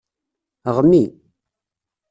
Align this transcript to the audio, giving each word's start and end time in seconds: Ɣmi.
Ɣmi. 0.75 1.03